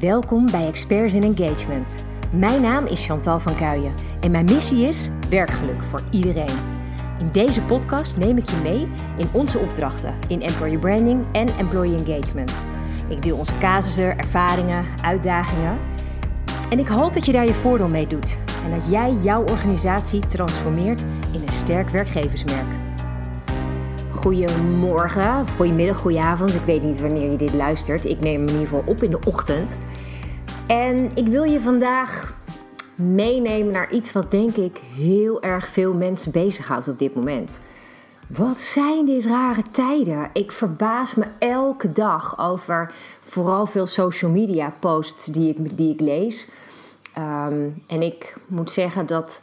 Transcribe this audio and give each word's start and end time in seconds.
Welkom 0.00 0.50
bij 0.50 0.66
Experts 0.66 1.14
in 1.14 1.22
Engagement. 1.22 2.04
Mijn 2.32 2.62
naam 2.62 2.86
is 2.86 3.06
Chantal 3.06 3.40
van 3.40 3.54
Kuijen 3.56 3.94
en 4.20 4.30
mijn 4.30 4.44
missie 4.44 4.86
is 4.86 5.10
werkgeluk 5.30 5.82
voor 5.82 6.02
iedereen. 6.10 6.56
In 7.18 7.28
deze 7.32 7.62
podcast 7.62 8.16
neem 8.16 8.36
ik 8.36 8.50
je 8.50 8.56
mee 8.62 8.88
in 9.16 9.28
onze 9.32 9.58
opdrachten 9.58 10.14
in 10.28 10.42
employer 10.42 10.78
branding 10.78 11.24
en 11.32 11.48
employee 11.58 12.04
engagement. 12.04 12.52
Ik 13.08 13.22
deel 13.22 13.36
onze 13.36 13.58
casussen, 13.58 14.18
ervaringen, 14.18 14.84
uitdagingen 15.02 15.78
en 16.70 16.78
ik 16.78 16.88
hoop 16.88 17.14
dat 17.14 17.26
je 17.26 17.32
daar 17.32 17.46
je 17.46 17.54
voordeel 17.54 17.88
mee 17.88 18.06
doet 18.06 18.36
en 18.64 18.70
dat 18.70 18.90
jij 18.90 19.12
jouw 19.12 19.42
organisatie 19.42 20.26
transformeert 20.26 21.00
in 21.32 21.42
een 21.42 21.52
sterk 21.52 21.88
werkgeversmerk. 21.88 22.83
Goedemorgen, 24.24 25.48
goedemiddag, 25.48 25.96
goedenavond. 25.96 26.54
Ik 26.54 26.64
weet 26.64 26.82
niet 26.82 27.00
wanneer 27.00 27.30
je 27.30 27.36
dit 27.36 27.54
luistert. 27.54 28.04
Ik 28.04 28.20
neem 28.20 28.40
hem 28.40 28.48
in 28.48 28.52
ieder 28.52 28.68
geval 28.68 28.82
op 28.86 29.02
in 29.02 29.10
de 29.10 29.18
ochtend. 29.26 29.78
En 30.66 31.16
ik 31.16 31.26
wil 31.26 31.42
je 31.42 31.60
vandaag 31.60 32.38
meenemen 32.94 33.72
naar 33.72 33.92
iets 33.92 34.12
wat 34.12 34.30
denk 34.30 34.56
ik 34.56 34.76
heel 34.94 35.42
erg 35.42 35.68
veel 35.68 35.94
mensen 35.94 36.32
bezighoudt 36.32 36.88
op 36.88 36.98
dit 36.98 37.14
moment. 37.14 37.60
Wat 38.26 38.58
zijn 38.58 39.06
dit 39.06 39.24
rare 39.24 39.62
tijden? 39.70 40.30
Ik 40.32 40.52
verbaas 40.52 41.14
me 41.14 41.26
elke 41.38 41.92
dag 41.92 42.38
over 42.38 42.92
vooral 43.20 43.66
veel 43.66 43.86
social 43.86 44.30
media 44.30 44.74
posts 44.80 45.26
die 45.26 45.48
ik, 45.48 45.76
die 45.76 45.92
ik 45.92 46.00
lees. 46.00 46.50
Ehm, 47.14 47.68
en 47.86 48.02
ik 48.02 48.36
moet 48.46 48.70
zeggen 48.70 49.06
dat 49.06 49.42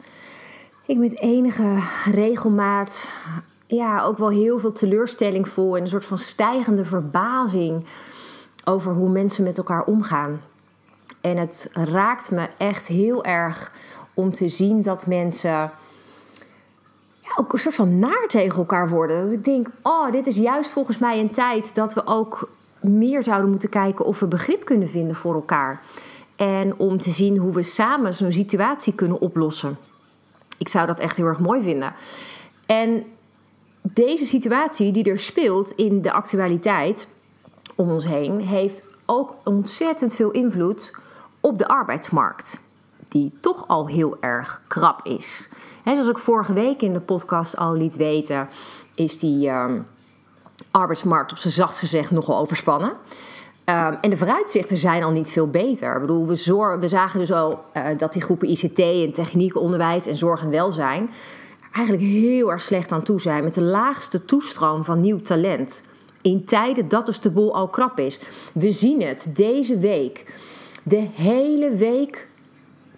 ik 0.86 0.98
met 0.98 1.20
enige 1.20 1.78
regelmaat 2.04 3.08
ja, 3.76 4.02
ook 4.02 4.18
wel 4.18 4.28
heel 4.28 4.58
veel 4.58 4.72
teleurstelling 4.72 5.48
voel 5.48 5.76
en 5.76 5.82
een 5.82 5.88
soort 5.88 6.04
van 6.04 6.18
stijgende 6.18 6.84
verbazing 6.84 7.84
over 8.64 8.92
hoe 8.92 9.08
mensen 9.08 9.44
met 9.44 9.58
elkaar 9.58 9.84
omgaan. 9.84 10.40
En 11.20 11.36
het 11.36 11.70
raakt 11.72 12.30
me 12.30 12.48
echt 12.58 12.86
heel 12.86 13.24
erg 13.24 13.72
om 14.14 14.32
te 14.32 14.48
zien 14.48 14.82
dat 14.82 15.06
mensen 15.06 15.50
ja, 17.20 17.30
ook 17.36 17.52
een 17.52 17.58
soort 17.58 17.74
van 17.74 17.98
naar 17.98 18.24
tegen 18.26 18.58
elkaar 18.58 18.88
worden. 18.88 19.22
Dat 19.22 19.32
ik 19.32 19.44
denk, 19.44 19.68
oh, 19.82 20.12
dit 20.12 20.26
is 20.26 20.36
juist 20.36 20.72
volgens 20.72 20.98
mij 20.98 21.20
een 21.20 21.30
tijd 21.30 21.74
dat 21.74 21.94
we 21.94 22.06
ook 22.06 22.48
meer 22.80 23.22
zouden 23.22 23.50
moeten 23.50 23.68
kijken 23.68 24.04
of 24.04 24.20
we 24.20 24.26
begrip 24.26 24.64
kunnen 24.64 24.88
vinden 24.88 25.16
voor 25.16 25.34
elkaar. 25.34 25.80
En 26.36 26.78
om 26.78 27.00
te 27.00 27.10
zien 27.10 27.36
hoe 27.36 27.52
we 27.52 27.62
samen 27.62 28.14
zo'n 28.14 28.32
situatie 28.32 28.94
kunnen 28.94 29.20
oplossen. 29.20 29.78
Ik 30.58 30.68
zou 30.68 30.86
dat 30.86 31.00
echt 31.00 31.16
heel 31.16 31.26
erg 31.26 31.38
mooi 31.38 31.62
vinden. 31.62 31.94
En 32.66 33.04
deze 33.82 34.26
situatie 34.26 34.92
die 34.92 35.04
er 35.04 35.18
speelt 35.18 35.70
in 35.70 36.02
de 36.02 36.12
actualiteit 36.12 37.08
om 37.76 37.90
ons 37.90 38.06
heen, 38.06 38.40
heeft 38.40 38.86
ook 39.06 39.34
ontzettend 39.44 40.14
veel 40.14 40.30
invloed 40.30 40.94
op 41.40 41.58
de 41.58 41.68
arbeidsmarkt. 41.68 42.60
Die 43.08 43.32
toch 43.40 43.68
al 43.68 43.86
heel 43.86 44.16
erg 44.20 44.62
krap 44.68 45.06
is. 45.06 45.48
He, 45.82 45.92
zoals 45.92 46.08
ik 46.08 46.18
vorige 46.18 46.52
week 46.52 46.82
in 46.82 46.92
de 46.92 47.00
podcast 47.00 47.56
al 47.56 47.74
liet 47.74 47.96
weten, 47.96 48.48
is 48.94 49.18
die 49.18 49.48
uh, 49.48 49.66
arbeidsmarkt 50.70 51.32
op 51.32 51.38
zijn 51.38 51.52
zachtst 51.52 51.78
gezegd 51.78 52.10
nogal 52.10 52.38
overspannen. 52.38 52.90
Um, 53.64 53.96
en 54.00 54.10
de 54.10 54.16
vooruitzichten 54.16 54.76
zijn 54.76 55.02
al 55.02 55.10
niet 55.10 55.30
veel 55.30 55.48
beter. 55.48 55.94
Ik 55.94 56.00
bedoel, 56.00 56.26
we, 56.26 56.76
we 56.80 56.88
zagen 56.88 57.18
dus 57.18 57.32
al 57.32 57.64
uh, 57.76 57.86
dat 57.96 58.12
die 58.12 58.22
groepen 58.22 58.48
ICT 58.48 58.78
en 58.78 59.12
techniek, 59.12 59.56
onderwijs 59.56 60.06
en 60.06 60.16
zorg 60.16 60.42
en 60.42 60.50
welzijn 60.50 61.10
eigenlijk 61.72 62.06
heel 62.06 62.50
erg 62.50 62.62
slecht 62.62 62.92
aan 62.92 63.02
toe 63.02 63.20
zijn 63.20 63.44
met 63.44 63.54
de 63.54 63.62
laagste 63.62 64.24
toestroom 64.24 64.84
van 64.84 65.00
nieuw 65.00 65.20
talent. 65.20 65.82
In 66.22 66.44
tijden 66.44 66.88
dat 66.88 67.06
dus 67.06 67.20
de 67.20 67.30
boel 67.30 67.54
al 67.54 67.68
krap 67.68 67.98
is. 67.98 68.20
We 68.54 68.70
zien 68.70 69.02
het 69.02 69.30
deze 69.34 69.78
week. 69.78 70.34
De 70.82 71.08
hele 71.14 71.70
week 71.70 72.28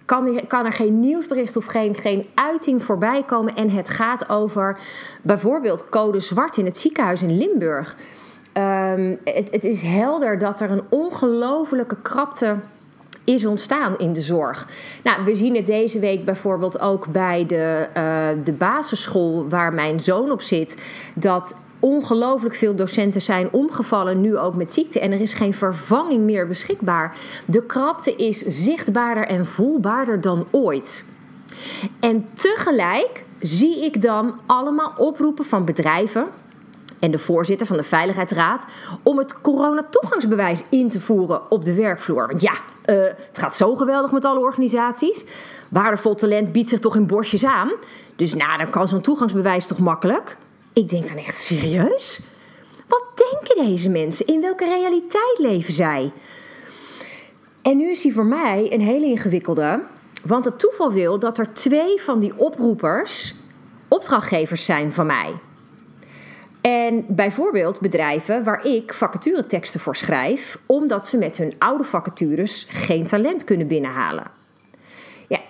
kan 0.05 0.27
er, 0.27 0.47
kan 0.47 0.65
er 0.65 0.73
geen 0.73 1.01
nieuwsbericht 1.01 1.57
of 1.57 1.65
geen, 1.65 1.95
geen 1.95 2.27
uiting 2.35 2.85
voorbij 2.85 3.23
komen. 3.23 3.55
En 3.55 3.71
het 3.71 3.89
gaat 3.89 4.29
over 4.29 4.79
bijvoorbeeld 5.23 5.89
code 5.89 6.21
zwart 6.21 6.57
in 6.57 6.65
het 6.65 6.79
ziekenhuis 6.79 7.23
in 7.23 7.37
Limburg. 7.37 7.97
Um, 8.57 9.19
het, 9.25 9.51
het 9.51 9.65
is 9.65 9.83
helder 9.83 10.39
dat 10.39 10.61
er 10.61 10.71
een 10.71 10.85
ongelofelijke 10.89 11.97
krapte 12.03 12.57
is 13.25 13.47
ontstaan 13.47 13.99
in 13.99 14.13
de 14.13 14.21
zorg. 14.21 14.69
Nou, 15.03 15.25
we 15.25 15.35
zien 15.35 15.57
het 15.57 15.67
deze 15.67 15.99
week 15.99 16.25
bijvoorbeeld 16.25 16.81
ook 16.81 17.07
bij 17.07 17.47
de, 17.47 17.89
uh, 17.97 18.29
de 18.45 18.53
basisschool 18.53 19.49
waar 19.49 19.73
mijn 19.73 20.01
zoon 20.01 20.31
op 20.31 20.43
zit. 20.43 20.83
Dat 21.15 21.57
ongelooflijk 21.79 22.55
veel 22.55 22.75
docenten 22.75 23.23
zijn 23.23 23.49
omgevallen, 23.53 24.21
nu 24.21 24.39
ook 24.39 24.55
met 24.55 24.73
ziekte. 24.73 25.01
En 25.01 25.13
er 25.13 25.21
is 25.21 25.33
geen 25.33 25.55
vervanging 25.55 26.23
meer 26.23 26.47
beschikbaar. 26.47 27.17
De 27.47 27.63
krapte 27.63 28.17
is 28.17 28.39
zichtbaarder 28.39 29.27
en 29.27 29.47
voelbaarder 29.47 30.21
dan 30.21 30.47
ooit. 30.51 31.05
En 32.01 32.29
tegelijk 32.33 33.25
zie 33.39 33.85
ik 33.85 34.03
dan 34.03 34.35
allemaal 34.47 34.95
oproepen 34.97 35.45
van 35.45 35.65
bedrijven 35.65 36.27
en 37.05 37.11
de 37.11 37.19
voorzitter 37.19 37.67
van 37.67 37.77
de 37.77 37.83
Veiligheidsraad 37.83 38.67
om 39.03 39.19
het 39.19 39.41
coronatoegangsbewijs 39.41 40.63
in 40.69 40.89
te 40.91 41.01
voeren 41.01 41.51
op 41.51 41.65
de 41.65 41.75
werkvloer. 41.75 42.27
Want 42.27 42.41
ja, 42.41 42.53
uh, 42.53 43.03
het 43.03 43.39
gaat 43.39 43.57
zo 43.57 43.75
geweldig 43.75 44.13
met 44.13 44.25
alle 44.25 44.41
organisaties. 44.41 45.25
Waardevol 45.69 46.15
talent 46.15 46.53
biedt 46.53 46.69
zich 46.69 46.79
toch 46.79 46.97
in 46.97 47.07
borstjes 47.07 47.45
aan. 47.45 47.73
Dus 48.17 48.35
nou, 48.35 48.59
dan 48.59 48.71
kan 48.71 48.89
zo'n 48.89 49.01
toegangsbewijs 49.01 49.67
toch 49.67 49.79
makkelijk? 49.79 50.37
Ik 50.73 50.89
denk 50.89 51.09
dan 51.09 51.17
echt 51.17 51.37
serieus? 51.37 52.21
Wat 52.89 53.05
denken 53.15 53.67
deze 53.67 53.89
mensen? 53.89 54.27
In 54.27 54.41
welke 54.41 54.65
realiteit 54.65 55.39
leven 55.39 55.75
zij? 55.75 56.13
En 57.63 57.77
nu 57.77 57.91
is 57.91 58.01
die 58.01 58.15
voor 58.15 58.27
mij 58.27 58.73
een 58.73 58.81
hele 58.81 59.07
ingewikkelde. 59.07 59.83
Want 60.23 60.45
het 60.45 60.59
toeval 60.59 60.93
wil 60.93 61.19
dat 61.19 61.39
er 61.39 61.53
twee 61.53 62.01
van 62.01 62.21
die 62.21 62.33
oproepers 62.37 63.35
opdrachtgevers 63.89 64.65
zijn 64.65 64.93
van 64.93 65.07
mij. 65.07 65.35
En 66.67 67.05
bijvoorbeeld 67.09 67.81
bedrijven 67.81 68.45
waar 68.45 68.67
ik 68.67 68.93
vacatureteksten 68.93 69.81
voor 69.81 69.97
schrijf, 69.97 70.59
omdat 70.67 71.07
ze 71.07 71.19
met 71.19 71.37
hun 71.37 71.55
oude 71.59 71.85
vacatures 71.85 72.67
geen 72.69 73.07
talent 73.07 73.45
kunnen 73.45 73.67
binnenhalen. 73.67 74.31
Ja, 75.29 75.41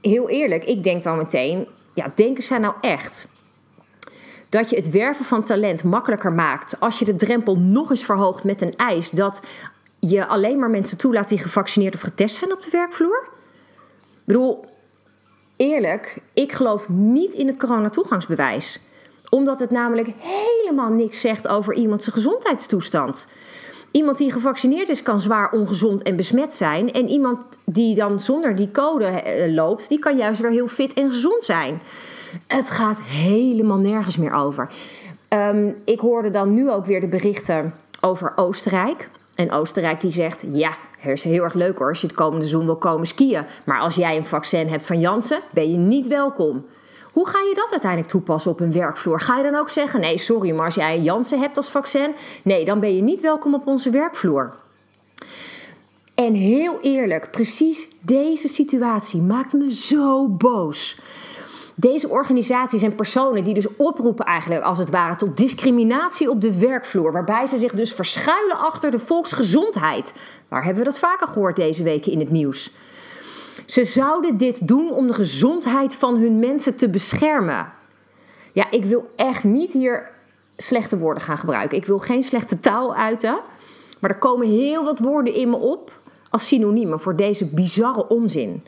heel 0.00 0.28
eerlijk, 0.28 0.64
ik 0.64 0.82
denk 0.82 1.02
dan 1.02 1.16
meteen, 1.16 1.66
ja, 1.94 2.12
denken 2.14 2.42
zij 2.42 2.58
nou 2.58 2.74
echt 2.80 3.28
dat 4.48 4.70
je 4.70 4.76
het 4.76 4.90
werven 4.90 5.24
van 5.24 5.42
talent 5.42 5.84
makkelijker 5.84 6.32
maakt 6.32 6.80
als 6.80 6.98
je 6.98 7.04
de 7.04 7.16
drempel 7.16 7.56
nog 7.58 7.90
eens 7.90 8.04
verhoogt 8.04 8.44
met 8.44 8.62
een 8.62 8.76
eis 8.76 9.10
dat 9.10 9.42
je 9.98 10.26
alleen 10.26 10.58
maar 10.58 10.70
mensen 10.70 10.98
toelaat 10.98 11.28
die 11.28 11.38
gevaccineerd 11.38 11.94
of 11.94 12.00
getest 12.00 12.36
zijn 12.36 12.52
op 12.52 12.62
de 12.62 12.70
werkvloer? 12.70 13.28
Ik 14.10 14.24
bedoel, 14.24 14.64
eerlijk, 15.56 16.18
ik 16.32 16.52
geloof 16.52 16.88
niet 16.88 17.32
in 17.32 17.46
het 17.46 17.56
coronatoegangsbewijs 17.56 18.80
omdat 19.30 19.60
het 19.60 19.70
namelijk 19.70 20.08
helemaal 20.18 20.90
niks 20.90 21.20
zegt 21.20 21.48
over 21.48 21.74
iemands 21.74 22.08
gezondheidstoestand. 22.08 23.28
Iemand 23.90 24.18
die 24.18 24.32
gevaccineerd 24.32 24.88
is 24.88 25.02
kan 25.02 25.20
zwaar 25.20 25.50
ongezond 25.50 26.02
en 26.02 26.16
besmet 26.16 26.54
zijn. 26.54 26.92
En 26.92 27.08
iemand 27.08 27.46
die 27.64 27.94
dan 27.94 28.20
zonder 28.20 28.56
die 28.56 28.70
code 28.70 29.04
eh, 29.04 29.54
loopt, 29.54 29.88
die 29.88 29.98
kan 29.98 30.16
juist 30.16 30.40
weer 30.40 30.50
heel 30.50 30.68
fit 30.68 30.92
en 30.92 31.08
gezond 31.08 31.44
zijn. 31.44 31.80
Het 32.46 32.70
gaat 32.70 33.00
helemaal 33.00 33.78
nergens 33.78 34.16
meer 34.16 34.32
over. 34.32 34.70
Um, 35.28 35.76
ik 35.84 36.00
hoorde 36.00 36.30
dan 36.30 36.54
nu 36.54 36.70
ook 36.70 36.86
weer 36.86 37.00
de 37.00 37.08
berichten 37.08 37.74
over 38.00 38.32
Oostenrijk. 38.36 39.10
En 39.34 39.50
Oostenrijk 39.50 40.00
die 40.00 40.10
zegt, 40.10 40.44
ja, 40.52 40.70
het 40.98 41.12
is 41.12 41.24
heel 41.24 41.42
erg 41.42 41.54
leuk 41.54 41.78
hoor 41.78 41.88
als 41.88 42.00
je 42.00 42.06
het 42.06 42.16
komende 42.16 42.46
zoen 42.46 42.64
wil 42.64 42.76
komen 42.76 43.06
skiën. 43.06 43.46
Maar 43.64 43.80
als 43.80 43.94
jij 43.94 44.16
een 44.16 44.24
vaccin 44.24 44.68
hebt 44.68 44.86
van 44.86 45.00
Janssen, 45.00 45.40
ben 45.50 45.70
je 45.70 45.76
niet 45.76 46.06
welkom. 46.06 46.64
Hoe 47.18 47.28
ga 47.28 47.38
je 47.38 47.54
dat 47.54 47.70
uiteindelijk 47.70 48.10
toepassen 48.10 48.50
op 48.50 48.60
een 48.60 48.72
werkvloer? 48.72 49.20
Ga 49.20 49.36
je 49.36 49.42
dan 49.42 49.54
ook 49.54 49.70
zeggen: 49.70 50.00
nee, 50.00 50.18
sorry, 50.18 50.54
maar 50.54 50.64
als 50.64 50.74
jij 50.74 51.00
Janssen 51.00 51.40
hebt 51.40 51.56
als 51.56 51.70
vaccin, 51.70 52.14
nee, 52.42 52.64
dan 52.64 52.80
ben 52.80 52.96
je 52.96 53.02
niet 53.02 53.20
welkom 53.20 53.54
op 53.54 53.66
onze 53.66 53.90
werkvloer? 53.90 54.54
En 56.14 56.34
heel 56.34 56.80
eerlijk, 56.80 57.30
precies 57.30 57.88
deze 58.00 58.48
situatie 58.48 59.22
maakt 59.22 59.52
me 59.52 59.74
zo 59.74 60.28
boos. 60.28 61.00
Deze 61.74 62.08
organisaties 62.08 62.82
en 62.82 62.94
personen 62.94 63.44
die 63.44 63.54
dus 63.54 63.76
oproepen 63.76 64.24
eigenlijk 64.24 64.62
als 64.62 64.78
het 64.78 64.90
ware 64.90 65.16
tot 65.16 65.36
discriminatie 65.36 66.30
op 66.30 66.40
de 66.40 66.58
werkvloer, 66.58 67.12
waarbij 67.12 67.46
ze 67.46 67.56
zich 67.56 67.72
dus 67.72 67.92
verschuilen 67.92 68.58
achter 68.58 68.90
de 68.90 68.98
volksgezondheid. 68.98 70.14
Waar 70.48 70.64
hebben 70.64 70.84
we 70.84 70.90
dat 70.90 70.98
vaker 70.98 71.28
gehoord 71.28 71.56
deze 71.56 71.82
weken 71.82 72.12
in 72.12 72.18
het 72.18 72.30
nieuws? 72.30 72.70
Ze 73.68 73.84
zouden 73.84 74.36
dit 74.36 74.68
doen 74.68 74.90
om 74.90 75.06
de 75.06 75.12
gezondheid 75.12 75.94
van 75.94 76.16
hun 76.16 76.38
mensen 76.38 76.74
te 76.74 76.88
beschermen. 76.90 77.72
Ja, 78.52 78.70
ik 78.70 78.84
wil 78.84 79.10
echt 79.16 79.44
niet 79.44 79.72
hier 79.72 80.10
slechte 80.56 80.98
woorden 80.98 81.22
gaan 81.22 81.38
gebruiken. 81.38 81.78
Ik 81.78 81.84
wil 81.84 81.98
geen 81.98 82.24
slechte 82.24 82.60
taal 82.60 82.94
uiten. 82.94 83.40
Maar 84.00 84.10
er 84.10 84.18
komen 84.18 84.48
heel 84.48 84.84
wat 84.84 84.98
woorden 84.98 85.34
in 85.34 85.50
me 85.50 85.56
op 85.56 86.00
als 86.30 86.46
synoniemen 86.46 87.00
voor 87.00 87.16
deze 87.16 87.46
bizarre 87.46 88.08
onzin. 88.08 88.64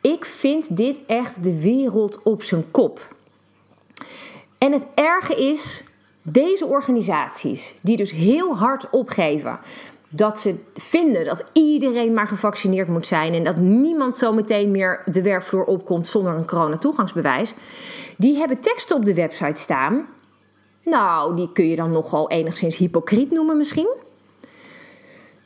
Ik 0.00 0.24
vind 0.24 0.76
dit 0.76 1.00
echt 1.06 1.42
de 1.42 1.60
wereld 1.60 2.22
op 2.22 2.42
zijn 2.42 2.70
kop. 2.70 3.14
En 4.58 4.72
het 4.72 4.86
erge 4.94 5.34
is, 5.34 5.84
deze 6.22 6.66
organisaties, 6.66 7.78
die 7.82 7.96
dus 7.96 8.10
heel 8.10 8.56
hard 8.56 8.90
opgeven 8.90 9.58
dat 10.12 10.38
ze 10.38 10.54
vinden 10.74 11.24
dat 11.24 11.44
iedereen 11.52 12.14
maar 12.14 12.28
gevaccineerd 12.28 12.88
moet 12.88 13.06
zijn 13.06 13.34
en 13.34 13.44
dat 13.44 13.56
niemand 13.56 14.16
zo 14.16 14.32
meteen 14.32 14.70
meer 14.70 15.02
de 15.04 15.22
werkvloer 15.22 15.64
opkomt 15.64 16.08
zonder 16.08 16.34
een 16.34 16.46
coronatoegangsbewijs, 16.46 17.54
die 18.16 18.36
hebben 18.36 18.60
teksten 18.60 18.96
op 18.96 19.04
de 19.04 19.14
website 19.14 19.60
staan. 19.60 20.06
Nou, 20.84 21.36
die 21.36 21.52
kun 21.52 21.68
je 21.68 21.76
dan 21.76 21.90
nogal 21.90 22.30
enigszins 22.30 22.76
hypocriet 22.76 23.30
noemen 23.30 23.56
misschien. 23.56 23.94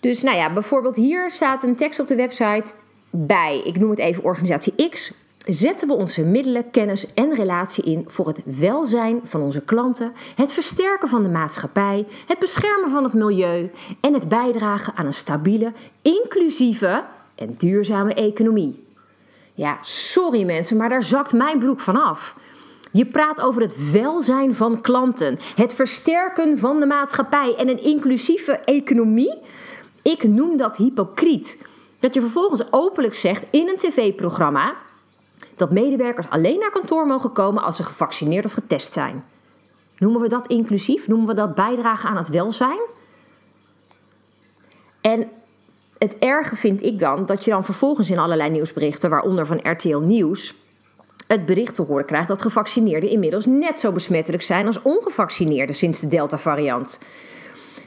Dus 0.00 0.22
nou 0.22 0.36
ja, 0.36 0.52
bijvoorbeeld 0.52 0.96
hier 0.96 1.30
staat 1.30 1.62
een 1.62 1.76
tekst 1.76 2.00
op 2.00 2.08
de 2.08 2.16
website 2.16 2.74
bij, 3.10 3.62
ik 3.64 3.78
noem 3.78 3.90
het 3.90 3.98
even 3.98 4.24
organisatie 4.24 4.88
X, 4.90 5.12
zetten 5.44 5.88
we 5.88 5.94
onze 5.94 6.24
middelen, 6.24 6.70
kennis 6.70 7.14
en 7.14 7.34
relatie 7.34 7.84
in 7.84 8.04
voor 8.06 8.26
het 8.26 8.40
welzijn 8.44 9.20
van 9.24 9.40
onze 9.40 9.60
klanten, 9.60 10.12
het 10.34 10.52
versterken 10.52 11.08
van 11.08 11.22
de 11.22 11.28
maatschappij, 11.28 12.06
het 12.26 12.38
beschermen 12.38 12.90
van 12.90 13.04
het 13.04 13.12
milieu 13.12 13.70
en 14.00 14.14
het 14.14 14.28
bijdragen 14.28 14.92
aan 14.96 15.06
een 15.06 15.14
stabiele, 15.14 15.72
inclusieve 16.02 17.04
en 17.34 17.54
duurzame 17.58 18.14
economie. 18.14 18.84
Ja, 19.54 19.78
sorry 19.80 20.44
mensen, 20.44 20.76
maar 20.76 20.88
daar 20.88 21.02
zakt 21.02 21.32
mijn 21.32 21.58
broek 21.58 21.80
van 21.80 22.02
af. 22.02 22.36
Je 22.92 23.06
praat 23.06 23.40
over 23.40 23.62
het 23.62 23.90
welzijn 23.92 24.54
van 24.54 24.80
klanten, 24.80 25.38
het 25.54 25.74
versterken 25.74 26.58
van 26.58 26.80
de 26.80 26.86
maatschappij 26.86 27.54
en 27.56 27.68
een 27.68 27.82
inclusieve 27.82 28.52
economie. 28.52 29.38
Ik 30.02 30.22
noem 30.22 30.56
dat 30.56 30.76
hypocriet. 30.76 31.62
Dat 31.98 32.14
je 32.14 32.20
vervolgens 32.20 32.62
openlijk 32.70 33.14
zegt 33.14 33.44
in 33.50 33.68
een 33.68 33.76
tv-programma 33.76 34.74
dat 35.58 35.72
medewerkers 35.72 36.28
alleen 36.28 36.58
naar 36.58 36.70
kantoor 36.70 37.06
mogen 37.06 37.32
komen 37.32 37.62
als 37.62 37.76
ze 37.76 37.82
gevaccineerd 37.82 38.44
of 38.44 38.52
getest 38.52 38.92
zijn. 38.92 39.24
Noemen 39.98 40.20
we 40.20 40.28
dat 40.28 40.46
inclusief? 40.46 41.08
Noemen 41.08 41.26
we 41.26 41.34
dat 41.34 41.54
bijdragen 41.54 42.08
aan 42.08 42.16
het 42.16 42.28
welzijn? 42.28 42.80
En 45.00 45.28
het 45.98 46.18
erge 46.18 46.56
vind 46.56 46.82
ik 46.82 46.98
dan 46.98 47.26
dat 47.26 47.44
je 47.44 47.50
dan 47.50 47.64
vervolgens 47.64 48.10
in 48.10 48.18
allerlei 48.18 48.50
nieuwsberichten, 48.50 49.10
waaronder 49.10 49.46
van 49.46 49.70
RTL 49.70 49.96
Nieuws, 49.96 50.54
het 51.26 51.46
bericht 51.46 51.74
te 51.74 51.82
horen 51.82 52.04
krijgt 52.04 52.28
dat 52.28 52.42
gevaccineerden 52.42 53.10
inmiddels 53.10 53.46
net 53.46 53.80
zo 53.80 53.92
besmettelijk 53.92 54.42
zijn 54.42 54.66
als 54.66 54.82
ongevaccineerden 54.82 55.76
sinds 55.76 56.00
de 56.00 56.06
Delta-variant. 56.06 56.98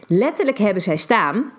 Letterlijk 0.08 0.58
hebben 0.58 0.84
zij 0.84 0.98
staan 0.98 1.52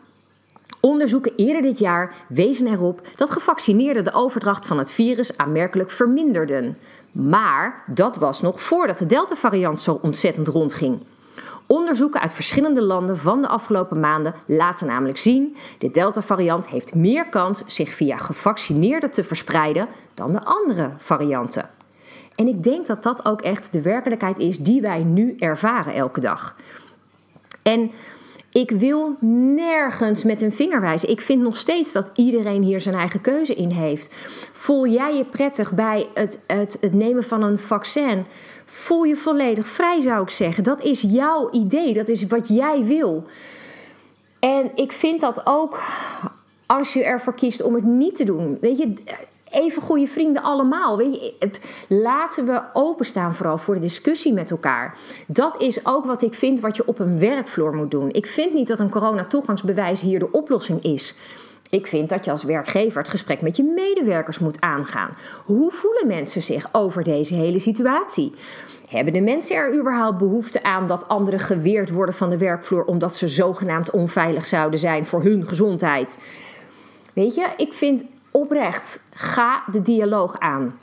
Onderzoeken 0.88 1.32
eerder 1.37 1.62
dit 1.62 1.79
jaar 1.79 2.14
wezen 2.29 2.67
erop 2.67 3.06
dat 3.17 3.31
gevaccineerden 3.31 4.05
de 4.05 4.12
overdracht 4.12 4.67
van 4.67 4.79
het 4.79 4.90
virus 4.90 5.37
aanmerkelijk 5.37 5.90
verminderden. 5.90 6.76
Maar 7.12 7.82
dat 7.87 8.17
was 8.17 8.40
nog 8.40 8.62
voordat 8.62 8.99
de 8.99 9.06
Delta-variant 9.06 9.81
zo 9.81 9.99
ontzettend 10.02 10.49
rondging. 10.49 11.02
Onderzoeken 11.67 12.20
uit 12.20 12.32
verschillende 12.32 12.82
landen 12.82 13.19
van 13.19 13.43
de 13.43 13.49
afgelopen 13.49 14.00
maanden 14.00 14.35
laten 14.46 14.87
namelijk 14.87 15.19
zien: 15.19 15.56
de 15.79 15.90
Delta-variant 15.90 16.69
heeft 16.69 16.94
meer 16.94 17.29
kans 17.29 17.62
zich 17.67 17.94
via 17.94 18.17
gevaccineerden 18.17 19.11
te 19.11 19.25
verspreiden 19.25 19.88
dan 20.14 20.32
de 20.32 20.44
andere 20.44 20.90
varianten. 20.96 21.70
En 22.35 22.49
ik 22.49 22.62
denk 22.62 22.87
dat 22.87 23.02
dat 23.02 23.25
ook 23.25 23.43
echt 23.43 23.73
de 23.73 23.82
werkelijkheid 23.82 24.38
is 24.38 24.58
die 24.58 24.81
wij 24.81 25.02
nu 25.02 25.37
ervaren 25.38 25.94
elke 25.94 26.20
dag. 26.20 26.56
En 27.62 27.90
ik 28.58 28.70
wil 28.70 29.16
nergens 29.55 30.25
met 30.25 30.43
een 30.43 30.52
vinger 30.52 30.81
wijzen. 30.81 31.08
Ik 31.08 31.20
vind 31.20 31.43
nog 31.43 31.56
steeds 31.56 31.93
dat 31.93 32.10
iedereen 32.14 32.62
hier 32.62 32.81
zijn 32.81 32.94
eigen 32.94 33.20
keuze 33.20 33.55
in 33.55 33.70
heeft. 33.70 34.14
Voel 34.52 34.87
jij 34.87 35.16
je 35.16 35.25
prettig 35.25 35.72
bij 35.72 36.08
het, 36.14 36.40
het, 36.46 36.78
het 36.81 36.94
nemen 36.94 37.25
van 37.25 37.43
een 37.43 37.58
vaccin? 37.58 38.25
Voel 38.64 39.05
je 39.05 39.16
volledig 39.16 39.69
vrij, 39.69 40.00
zou 40.00 40.22
ik 40.22 40.31
zeggen. 40.31 40.64
Dat 40.64 40.82
is 40.82 41.00
jouw 41.00 41.50
idee, 41.50 41.93
dat 41.93 42.08
is 42.08 42.26
wat 42.26 42.49
jij 42.49 42.84
wil. 42.84 43.25
En 44.38 44.70
ik 44.75 44.93
vind 44.93 45.20
dat 45.20 45.40
ook 45.44 45.82
als 46.66 46.93
je 46.93 47.04
ervoor 47.04 47.34
kiest 47.34 47.62
om 47.62 47.75
het 47.75 47.84
niet 47.84 48.14
te 48.14 48.25
doen. 48.25 48.58
Weet 48.61 48.78
je, 48.78 48.93
even 49.50 49.82
goede 49.82 50.06
vrienden 50.06 50.42
allemaal. 50.42 50.96
Weet 50.96 51.14
je, 51.14 51.50
laten 51.88 52.46
we 52.46 52.62
openstaan 52.72 53.34
vooral 53.34 53.58
voor 53.58 53.74
de 53.74 53.80
discussie 53.80 54.32
met 54.32 54.50
elkaar. 54.50 54.96
Dat 55.26 55.60
is 55.60 55.86
ook 55.86 56.04
wat 56.04 56.22
ik 56.22 56.34
vind 56.34 56.60
wat 56.60 56.76
je 56.76 56.86
op 56.86 56.98
een 56.98 57.18
werkvloer 57.18 57.74
moet 57.74 57.90
doen. 57.90 58.10
Ik 58.10 58.26
vind 58.26 58.54
niet 58.54 58.68
dat 58.68 58.78
een 58.78 58.90
coronatoegangsbewijs 58.90 60.00
hier 60.00 60.18
de 60.18 60.30
oplossing 60.30 60.82
is. 60.82 61.14
Ik 61.70 61.86
vind 61.86 62.08
dat 62.08 62.24
je 62.24 62.30
als 62.30 62.44
werkgever 62.44 62.98
het 62.98 63.10
gesprek 63.10 63.40
met 63.40 63.56
je 63.56 63.62
medewerkers 63.62 64.38
moet 64.38 64.60
aangaan. 64.60 65.10
Hoe 65.44 65.70
voelen 65.70 66.06
mensen 66.06 66.42
zich 66.42 66.68
over 66.72 67.02
deze 67.02 67.34
hele 67.34 67.58
situatie? 67.58 68.34
Hebben 68.88 69.12
de 69.12 69.20
mensen 69.20 69.56
er 69.56 69.78
überhaupt 69.78 70.18
behoefte 70.18 70.62
aan 70.62 70.86
dat 70.86 71.08
anderen 71.08 71.40
geweerd 71.40 71.90
worden 71.90 72.14
van 72.14 72.30
de 72.30 72.38
werkvloer 72.38 72.84
omdat 72.84 73.16
ze 73.16 73.28
zogenaamd 73.28 73.90
onveilig 73.90 74.46
zouden 74.46 74.78
zijn 74.78 75.06
voor 75.06 75.22
hun 75.22 75.46
gezondheid? 75.46 76.18
Weet 77.12 77.34
je, 77.34 77.48
ik 77.56 77.72
vind 77.72 78.02
oprecht, 78.40 79.02
ga 79.14 79.62
de 79.70 79.82
dialoog 79.82 80.38
aan. 80.38 80.79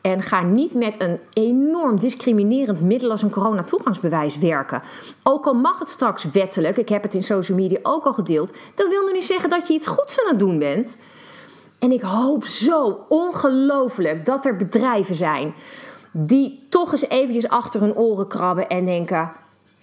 En 0.00 0.22
ga 0.22 0.42
niet 0.42 0.74
met 0.74 1.00
een 1.00 1.18
enorm 1.32 1.98
discriminerend 1.98 2.82
middel 2.82 3.10
als 3.10 3.22
een 3.22 3.30
coronatoegangsbewijs 3.30 4.38
werken. 4.38 4.82
Ook 5.22 5.46
al 5.46 5.54
mag 5.54 5.78
het 5.78 5.88
straks 5.88 6.30
wettelijk, 6.30 6.76
ik 6.76 6.88
heb 6.88 7.02
het 7.02 7.14
in 7.14 7.22
social 7.22 7.58
media 7.58 7.78
ook 7.82 8.04
al 8.04 8.12
gedeeld, 8.12 8.52
dat 8.74 8.88
wil 8.88 9.02
nog 9.02 9.12
niet 9.12 9.24
zeggen 9.24 9.50
dat 9.50 9.68
je 9.68 9.74
iets 9.74 9.86
goeds 9.86 10.20
aan 10.20 10.28
het 10.28 10.38
doen 10.38 10.58
bent. 10.58 10.98
En 11.78 11.92
ik 11.92 12.02
hoop 12.02 12.44
zo 12.44 13.04
ongelooflijk 13.08 14.24
dat 14.24 14.44
er 14.44 14.56
bedrijven 14.56 15.14
zijn 15.14 15.54
die 16.12 16.66
toch 16.68 16.92
eens 16.92 17.08
eventjes 17.08 17.48
achter 17.48 17.80
hun 17.80 17.96
oren 17.96 18.28
krabben 18.28 18.68
en 18.68 18.84
denken: 18.84 19.32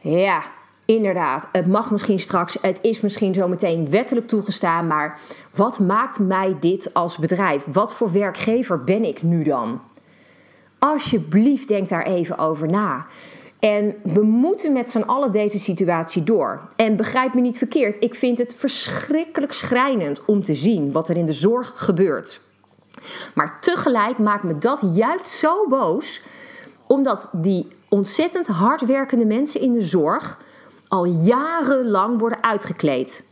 ja, 0.02 0.42
inderdaad, 0.86 1.48
het 1.52 1.68
mag 1.68 1.92
misschien 1.92 2.20
straks, 2.20 2.58
het 2.62 2.80
is 2.82 3.02
misschien 3.02 3.34
zometeen 3.34 3.90
wettelijk 3.90 4.28
toegestaan, 4.28 4.88
maar 4.88 5.20
wat 5.56 5.80
maakt 5.80 6.20
mij 6.20 6.58
dit 6.60 6.94
als 6.94 7.18
bedrijf? 7.18 7.66
Wat 7.72 7.96
voor 7.96 8.12
werkgever 8.12 8.84
ben 8.84 9.04
ik 9.04 9.24
nu 9.24 9.44
dan? 9.44 9.82
Alsjeblieft, 10.80 11.68
denk 11.68 11.90
daar 11.90 12.06
even 12.06 12.38
over 12.38 12.70
na. 12.70 13.06
En 13.60 13.96
we 14.04 14.22
moeten 14.22 14.74
met 14.74 14.90
z'n 14.90 15.02
allen 15.02 15.32
deze 15.32 15.60
situatie 15.60 16.24
door. 16.24 16.62
En 16.76 16.96
begrijp 16.96 17.34
me 17.34 17.42
niet 17.42 17.58
verkeerd, 17.58 18.04
ik 18.04 18.16
vind 18.16 18.38
het 18.38 18.56
verschrikkelijk 18.56 19.54
schrijnend 19.54 20.26
om 20.26 20.44
te 20.44 20.56
zien 20.56 20.92
wat 20.92 21.10
er 21.10 21.18
in 21.18 21.26
de 21.26 21.34
zorg 21.34 21.72
gebeurt. 21.76 22.42
Maar 23.34 23.60
tegelijk 23.62 24.18
maakt 24.18 24.44
me 24.44 24.58
dat 24.58 24.84
juist 24.94 25.28
zo 25.28 25.68
boos, 25.68 26.22
omdat 26.88 27.30
die 27.32 27.68
ontzettend 27.90 28.48
hardwerkende 28.48 29.26
mensen 29.26 29.62
in 29.62 29.74
de 29.74 29.82
zorg 29.82 30.44
al 30.88 31.06
jarenlang 31.06 32.20
worden 32.20 32.44
uitgekleed. 32.44 33.26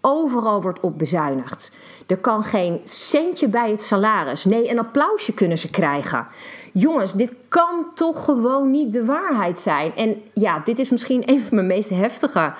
Overal 0.00 0.62
wordt 0.62 0.80
op 0.80 0.98
bezuinigd. 0.98 1.76
Er 2.06 2.18
kan 2.18 2.44
geen 2.44 2.80
centje 2.84 3.48
bij 3.48 3.70
het 3.70 3.82
salaris. 3.82 4.44
Nee, 4.44 4.70
een 4.70 4.78
applausje 4.78 5.34
kunnen 5.34 5.58
ze 5.58 5.70
krijgen. 5.70 6.26
Jongens, 6.72 7.12
dit 7.12 7.32
kan 7.48 7.86
toch 7.94 8.24
gewoon 8.24 8.70
niet 8.70 8.92
de 8.92 9.04
waarheid 9.04 9.58
zijn. 9.58 9.94
En 9.94 10.22
ja, 10.34 10.58
dit 10.58 10.78
is 10.78 10.90
misschien 10.90 11.22
een 11.30 11.40
van 11.40 11.54
mijn 11.54 11.66
meest 11.66 11.88
heftige 11.88 12.52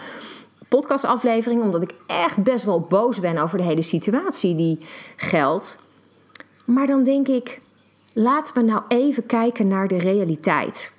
podcastafleveringen, 0.69 1.65
omdat 1.65 1.83
ik 1.83 1.95
echt 2.07 2.43
best 2.43 2.65
wel 2.65 2.81
boos 2.81 3.21
ben 3.21 3.39
over 3.39 3.59
de 3.59 3.65
hele 3.65 3.83
situatie 3.83 4.55
die 4.55 4.79
geldt. 5.17 5.81
Maar 6.65 6.87
dan 6.87 7.05
denk 7.05 7.29
ik, 7.29 7.61
laten 8.13 8.55
we 8.55 8.61
nou 8.61 8.83
even 8.89 9.27
kijken 9.27 9.69
naar 9.69 9.89
de 9.89 9.99
realiteit. 9.99 10.93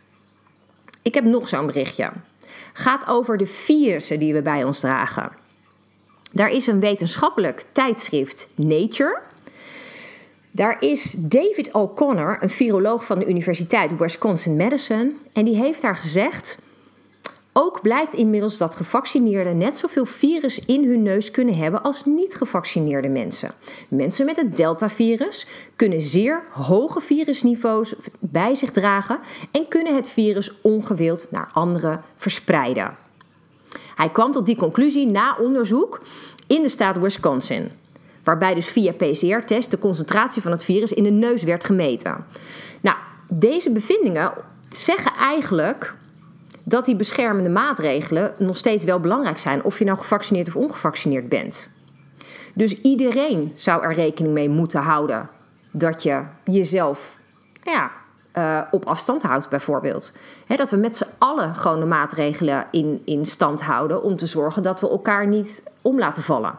Ik 1.01 1.13
heb 1.13 1.23
nog 1.23 1.47
zo'n 1.47 1.65
berichtje 1.65 2.11
gaat 2.73 3.07
over 3.07 3.37
de 3.37 3.45
virussen 3.45 4.19
die 4.19 4.33
we 4.33 4.41
bij 4.41 4.63
ons 4.63 4.79
dragen. 4.79 5.31
Daar 6.31 6.49
is 6.49 6.67
een 6.67 6.79
wetenschappelijk 6.79 7.65
tijdschrift 7.71 8.47
Nature. 8.55 9.19
Daar 10.51 10.77
is 10.79 11.15
David 11.17 11.73
O'Connor, 11.73 12.37
een 12.39 12.49
viroloog 12.49 13.05
van 13.05 13.19
de 13.19 13.27
Universiteit 13.27 13.97
Wisconsin 13.97 14.55
Madison, 14.55 15.17
en 15.33 15.45
die 15.45 15.55
heeft 15.55 15.81
daar 15.81 15.95
gezegd 15.95 16.61
ook 17.53 17.81
blijkt 17.81 18.13
inmiddels 18.13 18.57
dat 18.57 18.75
gevaccineerden 18.75 19.57
net 19.57 19.77
zoveel 19.77 20.05
virus 20.05 20.65
in 20.65 20.89
hun 20.89 21.03
neus 21.03 21.31
kunnen 21.31 21.57
hebben 21.57 21.83
als 21.83 22.05
niet 22.05 22.35
gevaccineerde 22.35 23.07
mensen. 23.07 23.51
Mensen 23.87 24.25
met 24.25 24.35
het 24.35 24.55
Delta-virus 24.55 25.47
kunnen 25.75 26.01
zeer 26.01 26.43
hoge 26.51 27.01
virusniveaus 27.01 27.93
bij 28.19 28.55
zich 28.55 28.71
dragen 28.71 29.19
en 29.51 29.67
kunnen 29.67 29.95
het 29.95 30.09
virus 30.09 30.51
ongewild 30.61 31.27
naar 31.31 31.49
anderen 31.53 32.01
verspreiden. 32.15 32.95
Hij 33.95 34.09
kwam 34.09 34.31
tot 34.31 34.45
die 34.45 34.55
conclusie 34.55 35.07
na 35.07 35.37
onderzoek 35.39 36.01
in 36.47 36.61
de 36.61 36.69
staat 36.69 36.99
Wisconsin, 36.99 37.71
waarbij 38.23 38.53
dus 38.53 38.67
via 38.67 38.91
PCR-test 38.91 39.71
de 39.71 39.79
concentratie 39.79 40.41
van 40.41 40.51
het 40.51 40.63
virus 40.63 40.93
in 40.93 41.03
de 41.03 41.09
neus 41.09 41.43
werd 41.43 41.65
gemeten. 41.65 42.25
Nou, 42.81 42.97
deze 43.29 43.71
bevindingen 43.71 44.33
zeggen 44.69 45.13
eigenlijk 45.13 45.95
dat 46.71 46.85
die 46.85 46.95
beschermende 46.95 47.49
maatregelen 47.49 48.33
nog 48.37 48.57
steeds 48.57 48.83
wel 48.83 48.99
belangrijk 48.99 49.39
zijn, 49.39 49.63
of 49.63 49.79
je 49.79 49.85
nou 49.85 49.97
gevaccineerd 49.97 50.47
of 50.47 50.55
ongevaccineerd 50.55 51.29
bent. 51.29 51.69
Dus 52.53 52.81
iedereen 52.81 53.51
zou 53.53 53.83
er 53.83 53.93
rekening 53.93 54.33
mee 54.33 54.49
moeten 54.49 54.81
houden 54.81 55.29
dat 55.71 56.03
je 56.03 56.21
jezelf 56.43 57.17
ja, 57.63 57.91
uh, 58.37 58.61
op 58.71 58.85
afstand 58.85 59.21
houdt, 59.21 59.49
bijvoorbeeld. 59.49 60.13
dat 60.47 60.69
we 60.69 60.77
met 60.77 60.95
z'n 60.95 61.07
allen 61.17 61.55
gewoon 61.55 61.79
de 61.79 61.85
maatregelen 61.85 62.65
in, 62.71 63.01
in 63.05 63.25
stand 63.25 63.61
houden 63.61 64.03
om 64.03 64.15
te 64.15 64.25
zorgen 64.25 64.63
dat 64.63 64.79
we 64.79 64.89
elkaar 64.89 65.27
niet 65.27 65.63
om 65.81 65.99
laten 65.99 66.23
vallen. 66.23 66.53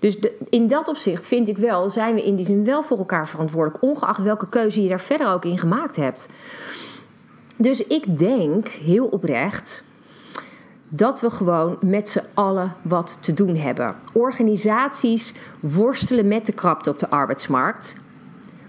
Dus 0.00 0.18
in 0.48 0.68
dat 0.68 0.88
opzicht 0.88 1.26
vind 1.26 1.48
ik 1.48 1.58
wel, 1.58 1.90
zijn 1.90 2.14
we 2.14 2.24
in 2.24 2.36
die 2.36 2.46
zin 2.46 2.64
wel 2.64 2.82
voor 2.82 2.98
elkaar 2.98 3.28
verantwoordelijk, 3.28 3.82
ongeacht 3.82 4.22
welke 4.22 4.48
keuze 4.48 4.82
je 4.82 4.88
daar 4.88 5.00
verder 5.00 5.32
ook 5.32 5.44
in 5.44 5.58
gemaakt 5.58 5.96
hebt. 5.96 6.28
Dus 7.56 7.86
ik 7.86 8.18
denk 8.18 8.68
heel 8.68 9.06
oprecht 9.06 9.84
dat 10.88 11.20
we 11.20 11.30
gewoon 11.30 11.76
met 11.80 12.08
z'n 12.08 12.24
allen 12.34 12.74
wat 12.82 13.18
te 13.20 13.34
doen 13.34 13.56
hebben. 13.56 13.94
Organisaties 14.12 15.34
worstelen 15.60 16.28
met 16.28 16.46
de 16.46 16.52
krapte 16.52 16.90
op 16.90 16.98
de 16.98 17.10
arbeidsmarkt. 17.10 17.96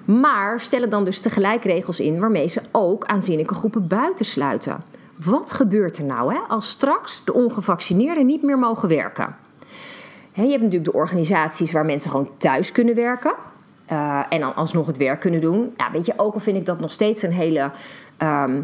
Maar 0.05 0.59
stellen 0.59 0.89
dan 0.89 1.05
dus 1.05 1.19
tegelijk 1.19 1.63
regels 1.63 1.99
in 1.99 2.19
waarmee 2.19 2.47
ze 2.47 2.61
ook 2.71 3.05
aanzienlijke 3.05 3.53
groepen 3.53 3.87
buitensluiten. 3.87 4.83
Wat 5.15 5.51
gebeurt 5.51 5.97
er 5.97 6.03
nou 6.03 6.33
hè, 6.33 6.39
als 6.39 6.69
straks 6.69 7.23
de 7.23 7.33
ongevaccineerden 7.33 8.25
niet 8.25 8.43
meer 8.43 8.59
mogen 8.59 8.89
werken? 8.89 9.35
je 10.33 10.41
hebt 10.41 10.63
natuurlijk 10.63 10.91
de 10.91 10.97
organisaties 10.97 11.71
waar 11.71 11.85
mensen 11.85 12.09
gewoon 12.09 12.29
thuis 12.37 12.71
kunnen 12.71 12.95
werken. 12.95 13.33
Uh, 13.91 14.23
en 14.29 14.39
dan 14.39 14.55
alsnog 14.55 14.87
het 14.87 14.97
werk 14.97 15.19
kunnen 15.19 15.41
doen. 15.41 15.73
Ja, 15.77 15.91
weet 15.91 16.05
je, 16.05 16.13
ook 16.17 16.33
al 16.33 16.39
vind 16.39 16.57
ik 16.57 16.65
dat 16.65 16.79
nog 16.79 16.91
steeds 16.91 17.21
een 17.21 17.31
hele 17.31 17.71
ehm, 18.17 18.61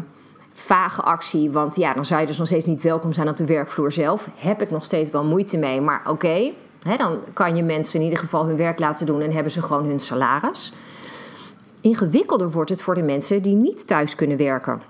vage 0.52 1.02
actie. 1.02 1.50
Want 1.50 1.76
ja, 1.76 1.94
dan 1.94 2.04
zou 2.04 2.20
je 2.20 2.26
dus 2.26 2.38
nog 2.38 2.46
steeds 2.46 2.64
niet 2.64 2.82
welkom 2.82 3.12
zijn 3.12 3.28
op 3.28 3.36
de 3.36 3.46
werkvloer 3.46 3.92
zelf. 3.92 4.28
Heb 4.36 4.62
ik 4.62 4.70
nog 4.70 4.84
steeds 4.84 5.10
wel 5.10 5.24
moeite 5.24 5.58
mee. 5.58 5.80
Maar 5.80 6.02
oké, 6.06 6.52
dan 6.98 7.18
kan 7.32 7.56
je 7.56 7.62
mensen 7.62 7.98
in 7.98 8.04
ieder 8.04 8.18
geval 8.18 8.46
hun 8.46 8.56
werk 8.56 8.78
laten 8.78 9.06
doen 9.06 9.20
en 9.20 9.32
hebben 9.32 9.52
ze 9.52 9.62
gewoon 9.62 9.84
hun 9.84 9.98
salaris. 9.98 10.72
Ingewikkelder 11.80 12.50
wordt 12.50 12.70
het 12.70 12.82
voor 12.82 12.94
de 12.94 13.02
mensen 13.02 13.42
die 13.42 13.54
niet 13.54 13.86
thuis 13.86 14.14
kunnen 14.14 14.36
werken. 14.36 14.82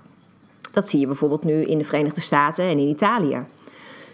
Dat 0.72 0.88
zie 0.88 1.00
je 1.00 1.06
bijvoorbeeld 1.06 1.44
nu 1.44 1.64
in 1.64 1.78
de 1.78 1.84
Verenigde 1.84 2.20
Staten 2.20 2.64
en 2.64 2.78
in 2.78 2.88
Italië. 2.88 3.44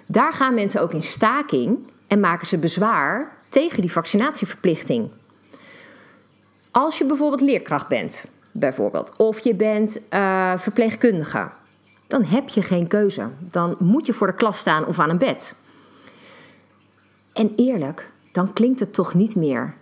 Daar 0.06 0.32
gaan 0.32 0.54
mensen 0.54 0.82
ook 0.82 0.92
in 0.92 1.02
staking 1.02 1.78
en 2.06 2.20
maken 2.20 2.46
ze 2.46 2.58
bezwaar 2.58 3.36
tegen 3.48 3.80
die 3.80 3.92
vaccinatieverplichting. 3.92 5.10
Als 6.70 6.98
je 6.98 7.04
bijvoorbeeld 7.04 7.40
leerkracht 7.40 7.88
bent, 7.88 8.26
bijvoorbeeld, 8.58 9.12
of 9.16 9.38
je 9.38 9.54
bent 9.54 10.00
uh, 10.10 10.58
verpleegkundige, 10.58 11.48
dan 12.06 12.24
heb 12.24 12.48
je 12.48 12.62
geen 12.62 12.86
keuze. 12.86 13.28
Dan 13.40 13.76
moet 13.78 14.06
je 14.06 14.12
voor 14.12 14.26
de 14.26 14.34
klas 14.34 14.58
staan 14.58 14.86
of 14.86 14.98
aan 14.98 15.10
een 15.10 15.18
bed. 15.18 15.60
En 17.32 17.52
eerlijk, 17.56 18.10
dan 18.32 18.52
klinkt 18.52 18.80
het 18.80 18.94
toch 18.94 19.14
niet 19.14 19.36
meer 19.36 19.74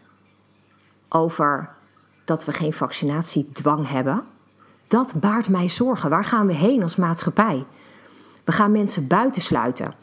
over 1.08 1.68
dat 2.24 2.44
we 2.44 2.52
geen 2.52 2.72
vaccinatiedwang 2.72 3.88
hebben. 3.88 4.24
Dat 4.88 5.12
baart 5.20 5.48
mij 5.48 5.68
zorgen. 5.68 6.10
Waar 6.10 6.24
gaan 6.24 6.46
we 6.46 6.52
heen 6.52 6.82
als 6.82 6.96
maatschappij? 6.96 7.64
We 8.44 8.52
gaan 8.52 8.72
mensen 8.72 9.06
buitensluiten. 9.06 9.94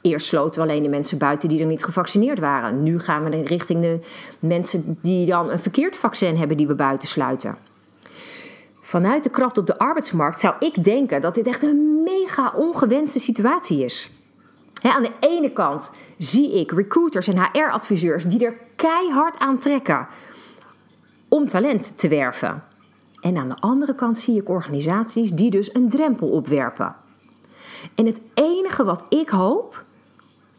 Eerst 0.00 0.26
sloten 0.26 0.62
we 0.62 0.68
alleen 0.68 0.82
de 0.82 0.88
mensen 0.88 1.18
buiten 1.18 1.48
die 1.48 1.60
er 1.60 1.66
niet 1.66 1.84
gevaccineerd 1.84 2.38
waren. 2.38 2.82
Nu 2.82 2.98
gaan 2.98 3.24
we 3.24 3.42
richting 3.42 3.80
de 3.80 4.00
mensen 4.38 4.98
die 5.02 5.26
dan 5.26 5.50
een 5.50 5.58
verkeerd 5.58 5.96
vaccin 5.96 6.36
hebben 6.36 6.56
die 6.56 6.66
we 6.66 6.74
buitensluiten. 6.74 7.56
Vanuit 8.88 9.22
de 9.22 9.30
kracht 9.30 9.58
op 9.58 9.66
de 9.66 9.78
arbeidsmarkt 9.78 10.40
zou 10.40 10.54
ik 10.58 10.84
denken 10.84 11.20
dat 11.20 11.34
dit 11.34 11.46
echt 11.46 11.62
een 11.62 12.02
mega 12.02 12.52
ongewenste 12.56 13.18
situatie 13.18 13.84
is. 13.84 14.10
aan 14.82 15.02
de 15.02 15.12
ene 15.20 15.52
kant 15.52 15.92
zie 16.18 16.60
ik 16.60 16.72
recruiters 16.72 17.28
en 17.28 17.38
HR-adviseurs 17.38 18.24
die 18.24 18.44
er 18.44 18.56
keihard 18.76 19.38
aan 19.38 19.58
trekken 19.58 20.06
om 21.28 21.46
talent 21.46 21.98
te 21.98 22.08
werven. 22.08 22.64
En 23.20 23.36
aan 23.36 23.48
de 23.48 23.60
andere 23.60 23.94
kant 23.94 24.18
zie 24.18 24.40
ik 24.40 24.48
organisaties 24.48 25.30
die 25.30 25.50
dus 25.50 25.74
een 25.74 25.88
drempel 25.88 26.28
opwerpen. 26.28 26.96
En 27.94 28.06
het 28.06 28.20
enige 28.34 28.84
wat 28.84 29.02
ik 29.08 29.28
hoop 29.28 29.84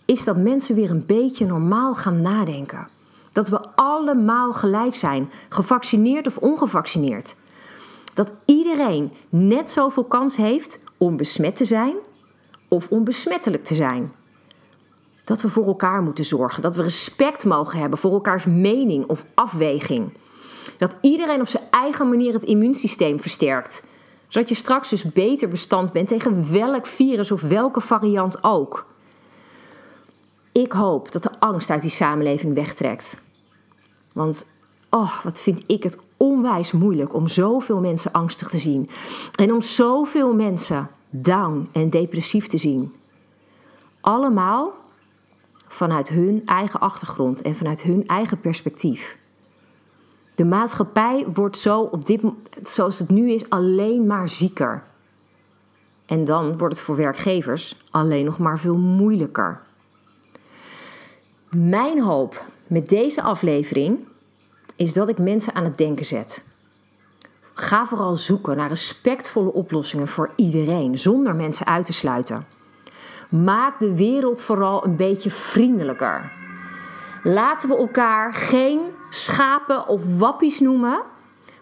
is 0.06 0.24
dat 0.24 0.38
mensen 0.38 0.76
weer 0.76 0.90
een 0.90 1.06
beetje 1.06 1.46
normaal 1.46 1.96
gaan 1.96 2.22
nadenken. 2.22 2.88
Dat 3.32 3.50
we 3.50 3.60
allemaal 3.76 4.54
gelijk 4.54 4.96
zijn, 4.96 5.32
gevaccineerd 5.50 6.28
of 6.28 6.38
ongevaccineerd. 6.38 7.36
Dat 8.20 8.32
iedereen 8.46 9.12
net 9.30 9.72
zoveel 9.72 10.04
kans 10.04 10.36
heeft 10.36 10.80
om 10.98 11.18
besmet 11.18 11.56
te 11.56 11.66
zijn 11.66 11.96
of 12.68 12.88
om 12.90 13.04
besmettelijk 13.04 13.64
te 13.64 13.76
zijn. 13.76 14.14
Dat 15.24 15.42
we 15.42 15.50
voor 15.50 15.66
elkaar 15.66 16.02
moeten 16.02 16.26
zorgen, 16.26 16.62
dat 16.62 16.76
we 16.76 16.84
respect 16.84 17.46
mogen 17.46 17.80
hebben 17.80 18.00
voor 18.00 18.12
elkaars 18.12 18.46
mening 18.46 19.06
of 19.06 19.26
afweging. 19.34 20.18
Dat 20.78 20.96
iedereen 21.02 21.42
op 21.42 21.48
zijn 21.48 21.64
eigen 21.72 22.10
manier 22.10 22.34
het 22.34 22.44
immuunsysteem 22.44 23.20
versterkt. 23.20 23.86
Zodat 24.28 24.50
je 24.50 24.56
straks 24.56 24.90
dus 24.90 25.04
beter 25.04 25.50
bestand 25.50 25.92
bent 25.92 26.08
tegen 26.08 26.52
welk 26.52 26.88
virus 26.88 27.32
of 27.32 27.42
welke 27.42 27.82
variant 27.82 28.44
ook. 28.44 28.86
Ik 30.52 30.72
hoop 30.72 31.12
dat 31.12 31.24
de 31.24 31.40
angst 31.40 31.70
uit 31.70 31.82
die 31.82 31.92
samenleving 31.92 32.54
wegtrekt. 32.54 33.18
Want, 34.14 34.46
oh, 34.90 35.24
wat 35.24 35.40
vind 35.40 35.64
ik 35.68 35.84
het 35.84 35.98
onwijs 36.20 36.72
moeilijk 36.72 37.14
om 37.14 37.28
zoveel 37.28 37.80
mensen 37.80 38.12
angstig 38.12 38.50
te 38.50 38.60
zien. 38.60 38.90
En 39.36 39.54
om 39.54 39.62
zoveel 39.62 40.34
mensen 40.34 40.90
down 41.10 41.70
en 41.72 41.90
depressief 41.90 42.48
te 42.48 42.58
zien. 42.58 42.96
Allemaal 44.02 44.74
vanuit 45.68 46.10
hun 46.10 46.42
eigen 46.46 46.80
achtergrond 46.80 47.42
en 47.42 47.56
vanuit 47.56 47.82
hun 47.82 48.08
eigen 48.08 48.40
perspectief. 48.40 49.18
De 50.36 50.46
maatschappij 50.46 51.26
wordt 51.34 51.58
zo 51.58 51.82
op 51.82 52.06
dit, 52.06 52.22
zoals 52.62 53.00
het 53.00 53.10
nu 53.10 53.32
is 53.32 53.50
alleen 53.50 54.08
maar 54.08 54.30
zieker. 54.30 54.84
En 56.06 56.24
dan 56.24 56.58
wordt 56.58 56.76
het 56.76 56.84
voor 56.84 56.96
werkgevers 56.96 57.78
alleen 57.92 58.26
nog 58.26 58.38
maar 58.38 58.60
veel 58.60 58.78
moeilijker. 58.78 59.62
Mijn 61.50 62.02
hoop 62.02 62.44
met 62.68 62.90
deze 62.90 63.22
aflevering 63.22 64.08
is 64.80 64.94
dat 64.94 65.10
ik 65.10 65.18
mensen 65.18 65.56
aan 65.56 65.64
het 65.64 65.78
denken 65.78 66.06
zet. 66.06 66.44
Ga 67.54 67.86
vooral 67.86 68.16
zoeken 68.16 68.58
naar 68.58 68.70
respectvolle 68.70 69.54
oplossingen 69.54 70.08
voor 70.08 70.32
iedereen, 70.36 70.98
zonder 70.98 71.36
mensen 71.36 71.66
uit 71.66 71.86
te 71.86 71.94
sluiten. 71.94 72.46
Maak 73.30 73.80
de 73.80 73.96
wereld 73.96 74.42
vooral 74.42 74.86
een 74.86 74.96
beetje 74.96 75.30
vriendelijker. 75.30 76.32
Laten 77.24 77.70
we 77.70 77.78
elkaar 77.78 78.34
geen 78.34 78.80
schapen 79.10 79.88
of 79.88 80.18
wappies 80.18 80.60
noemen, 80.60 81.02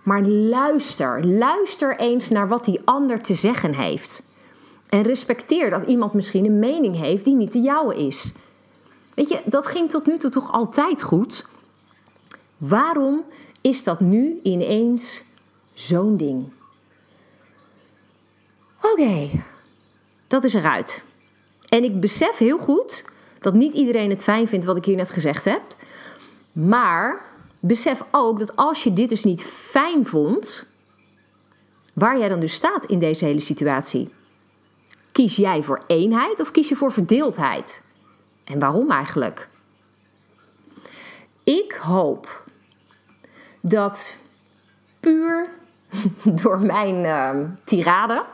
maar 0.04 0.22
luister. 0.26 1.26
Luister 1.26 2.00
eens 2.00 2.30
naar 2.30 2.48
wat 2.48 2.66
die 2.66 2.82
ander 2.86 3.22
te 3.22 3.34
zeggen 3.34 3.74
heeft. 3.74 4.24
En 4.90 5.02
respecteer 5.02 5.70
dat 5.70 5.88
iemand 5.88 6.14
misschien 6.14 6.46
een 6.46 6.60
mening 6.60 6.96
heeft 6.96 7.26
die 7.26 7.36
niet 7.36 7.52
de 7.52 7.62
jouwe 7.62 7.96
is. 7.96 8.34
Weet 9.14 9.30
je, 9.30 9.42
dat 9.46 9.68
ging 9.68 9.90
tot 9.90 10.06
nu 10.06 10.18
toe 10.18 10.30
toch 10.30 10.52
altijd 10.52 11.02
goed? 11.02 11.56
Waarom 12.58 13.26
is 13.62 13.84
dat 13.84 14.00
nu 14.00 14.40
ineens 14.44 15.24
zo'n 15.74 16.18
ding? 16.18 16.50
Oké, 18.82 19.30
dat 20.28 20.44
is 20.44 20.54
eruit. 20.54 21.04
En 21.70 21.84
ik 21.84 22.00
besef 22.00 22.38
heel 22.38 22.58
goed 22.58 23.06
dat 23.40 23.54
niet 23.54 23.74
iedereen 23.74 24.10
het 24.10 24.24
fijn 24.24 24.48
vindt 24.48 24.66
wat 24.66 24.78
ik 24.78 24.86
hier 24.86 24.96
net 24.96 25.12
gezegd 25.12 25.46
heb. 25.46 25.62
Maar 26.52 27.22
besef 27.60 28.04
ook 28.12 28.40
dat 28.40 28.56
als 28.56 28.84
je 28.84 28.94
dit 28.94 29.10
dus 29.10 29.24
niet 29.24 29.44
fijn 29.44 30.06
vond, 30.06 30.72
waar 31.94 32.18
jij 32.18 32.30
dan 32.30 32.40
dus 32.40 32.54
staat 32.54 32.86
in 32.86 33.00
deze 33.00 33.26
hele 33.26 33.40
situatie. 33.40 34.10
Kies 35.12 35.36
jij 35.36 35.64
voor 35.64 35.84
eenheid 35.88 36.40
of 36.40 36.52
kies 36.52 36.70
je 36.70 36.76
voor 36.76 36.92
verdeeldheid? 36.92 37.84
En 38.44 38.60
waarom 38.60 38.92
eigenlijk? 38.92 39.50
Ik 41.44 41.72
hoop 41.72 42.46
dat 43.62 44.16
puur 45.00 45.50
door 46.42 46.60
mijn 46.60 46.96
uh, 46.96 47.50
tirade, 47.64 48.26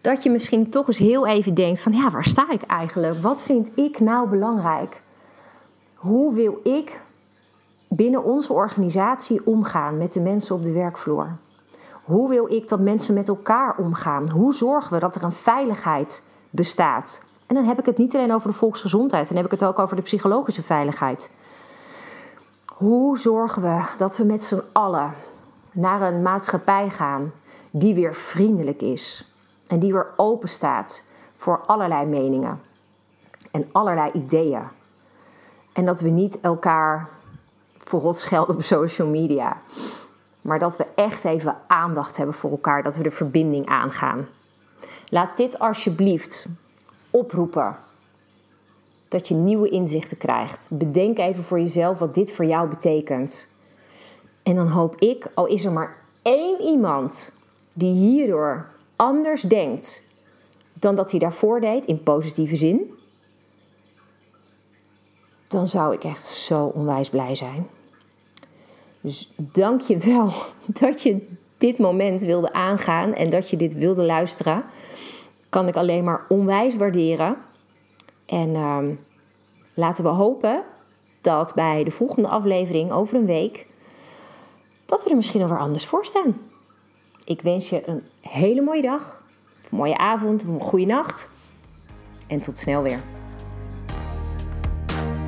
dat 0.00 0.22
je 0.22 0.30
misschien 0.30 0.70
toch 0.70 0.88
eens 0.88 0.98
heel 0.98 1.26
even 1.26 1.54
denkt 1.54 1.80
van 1.80 1.92
ja, 1.92 2.10
waar 2.10 2.24
sta 2.24 2.50
ik 2.50 2.62
eigenlijk? 2.62 3.14
Wat 3.14 3.42
vind 3.42 3.70
ik 3.74 4.00
nou 4.00 4.28
belangrijk? 4.28 5.00
Hoe 5.94 6.34
wil 6.34 6.60
ik 6.62 7.00
binnen 7.88 8.24
onze 8.24 8.52
organisatie 8.52 9.46
omgaan 9.46 9.98
met 9.98 10.12
de 10.12 10.20
mensen 10.20 10.54
op 10.54 10.64
de 10.64 10.72
werkvloer? 10.72 11.36
Hoe 12.04 12.28
wil 12.28 12.52
ik 12.52 12.68
dat 12.68 12.80
mensen 12.80 13.14
met 13.14 13.28
elkaar 13.28 13.76
omgaan? 13.76 14.30
Hoe 14.30 14.54
zorgen 14.54 14.92
we 14.92 14.98
dat 14.98 15.14
er 15.14 15.22
een 15.22 15.32
veiligheid 15.32 16.22
bestaat? 16.50 17.22
En 17.46 17.54
dan 17.54 17.64
heb 17.64 17.78
ik 17.78 17.86
het 17.86 17.98
niet 17.98 18.14
alleen 18.14 18.32
over 18.32 18.50
de 18.50 18.56
volksgezondheid, 18.56 19.28
dan 19.28 19.36
heb 19.36 19.44
ik 19.44 19.50
het 19.50 19.64
ook 19.64 19.78
over 19.78 19.96
de 19.96 20.02
psychologische 20.02 20.62
veiligheid. 20.62 21.30
Hoe 22.78 23.18
zorgen 23.18 23.62
we 23.62 23.84
dat 23.96 24.16
we 24.16 24.24
met 24.24 24.44
z'n 24.44 24.62
allen 24.72 25.14
naar 25.72 26.00
een 26.00 26.22
maatschappij 26.22 26.90
gaan 26.90 27.32
die 27.70 27.94
weer 27.94 28.14
vriendelijk 28.14 28.82
is 28.82 29.32
en 29.66 29.78
die 29.78 29.92
weer 29.92 30.06
open 30.16 30.48
staat 30.48 31.02
voor 31.36 31.60
allerlei 31.66 32.06
meningen 32.06 32.60
en 33.50 33.68
allerlei 33.72 34.10
ideeën? 34.12 34.62
En 35.72 35.84
dat 35.84 36.00
we 36.00 36.08
niet 36.08 36.40
elkaar 36.40 37.08
voor 37.78 38.14
schelden 38.14 38.54
op 38.54 38.62
social 38.62 39.08
media, 39.08 39.56
maar 40.40 40.58
dat 40.58 40.76
we 40.76 40.86
echt 40.94 41.24
even 41.24 41.56
aandacht 41.66 42.16
hebben 42.16 42.34
voor 42.34 42.50
elkaar, 42.50 42.82
dat 42.82 42.96
we 42.96 43.02
de 43.02 43.10
verbinding 43.10 43.66
aangaan. 43.66 44.28
Laat 45.08 45.36
dit 45.36 45.58
alsjeblieft 45.58 46.46
oproepen 47.10 47.76
dat 49.08 49.28
je 49.28 49.34
nieuwe 49.34 49.68
inzichten 49.68 50.16
krijgt. 50.16 50.68
Bedenk 50.72 51.18
even 51.18 51.44
voor 51.44 51.58
jezelf 51.58 51.98
wat 51.98 52.14
dit 52.14 52.32
voor 52.32 52.44
jou 52.44 52.68
betekent. 52.68 53.52
En 54.42 54.54
dan 54.54 54.68
hoop 54.68 54.96
ik, 55.00 55.30
al 55.34 55.46
is 55.46 55.64
er 55.64 55.72
maar 55.72 55.96
één 56.22 56.60
iemand 56.60 57.32
die 57.74 57.92
hierdoor 57.92 58.68
anders 58.96 59.42
denkt 59.42 60.02
dan 60.72 60.94
dat 60.94 61.10
hij 61.10 61.20
daarvoor 61.20 61.60
deed 61.60 61.84
in 61.84 62.02
positieve 62.02 62.56
zin, 62.56 62.94
dan 65.48 65.66
zou 65.66 65.94
ik 65.94 66.04
echt 66.04 66.24
zo 66.24 66.64
onwijs 66.64 67.10
blij 67.10 67.34
zijn. 67.34 67.66
Dus 69.00 69.32
dank 69.36 69.80
je 69.80 69.98
wel 69.98 70.32
dat 70.80 71.02
je 71.02 71.26
dit 71.58 71.78
moment 71.78 72.22
wilde 72.22 72.52
aangaan 72.52 73.14
en 73.14 73.30
dat 73.30 73.50
je 73.50 73.56
dit 73.56 73.74
wilde 73.74 74.02
luisteren. 74.02 74.64
Kan 75.48 75.68
ik 75.68 75.76
alleen 75.76 76.04
maar 76.04 76.24
onwijs 76.28 76.76
waarderen. 76.76 77.36
En 78.28 78.54
ehm, 78.54 78.94
laten 79.74 80.04
we 80.04 80.10
hopen 80.10 80.62
dat 81.20 81.54
bij 81.54 81.84
de 81.84 81.90
volgende 81.90 82.28
aflevering 82.28 82.92
over 82.92 83.16
een 83.16 83.26
week, 83.26 83.66
dat 84.86 85.04
we 85.04 85.10
er 85.10 85.16
misschien 85.16 85.42
alweer 85.42 85.58
anders 85.58 85.86
voor 85.86 86.04
staan. 86.04 86.40
Ik 87.24 87.42
wens 87.42 87.68
je 87.68 87.88
een 87.88 88.02
hele 88.20 88.60
mooie 88.60 88.82
dag, 88.82 89.24
een 89.70 89.76
mooie 89.76 89.98
avond, 89.98 90.42
een 90.42 90.60
goede 90.60 90.86
nacht. 90.86 91.30
En 92.26 92.40
tot 92.40 92.58
snel 92.58 92.82
weer. 92.82 93.00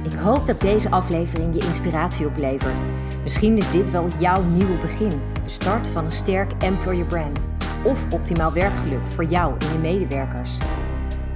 Ik 0.05 0.13
hoop 0.13 0.47
dat 0.47 0.61
deze 0.61 0.91
aflevering 0.91 1.55
je 1.55 1.67
inspiratie 1.67 2.27
oplevert. 2.27 2.83
Misschien 3.23 3.57
is 3.57 3.71
dit 3.71 3.91
wel 3.91 4.09
jouw 4.09 4.43
nieuwe 4.43 4.79
begin. 4.79 5.21
De 5.45 5.51
start 5.51 5.89
van 5.89 6.05
een 6.05 6.13
sterk 6.13 6.53
employer 6.63 7.07
brand. 7.07 7.49
Of 7.85 8.13
optimaal 8.13 8.53
werkgeluk 8.53 9.07
voor 9.07 9.25
jou 9.25 9.55
en 9.59 9.73
je 9.73 9.79
medewerkers. 9.79 10.59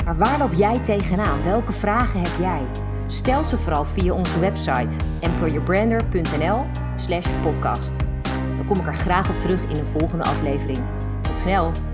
Maar 0.05 0.17
waar 0.17 0.39
loop 0.39 0.53
jij 0.53 0.79
tegenaan? 0.79 1.43
Welke 1.43 1.73
vragen 1.73 2.21
heb 2.21 2.33
jij? 2.39 2.63
Stel 3.07 3.45
ze 3.45 3.59
vooral 3.59 3.85
via 3.85 4.13
onze 4.13 4.41
website 4.41 4.97
employerbrander.nl 5.21 6.65
slash 6.97 7.27
podcast. 7.43 7.97
Dan 8.57 8.67
kom 8.67 8.79
ik 8.79 8.87
er 8.87 8.95
graag 8.95 9.31
op 9.31 9.41
terug 9.41 9.63
in 9.63 9.77
een 9.77 9.99
volgende 9.99 10.25
aflevering. 10.25 10.79
Tot 11.23 11.39
snel! 11.39 11.94